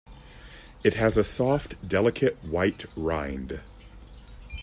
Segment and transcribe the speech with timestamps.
[0.83, 3.61] It has a soft, delicate white rind.